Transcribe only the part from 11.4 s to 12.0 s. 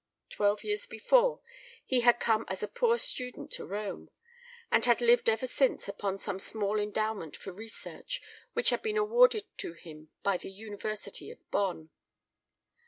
Bonn.